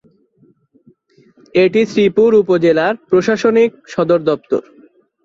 এটি 1.55 1.81
শ্রীপুর 1.91 2.31
উপজেলার 2.41 2.93
প্রশাসনিক 3.09 3.71
সদরদপ্তর। 3.87 4.61